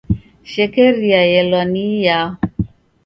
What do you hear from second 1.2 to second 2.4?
yelwa ni iyao?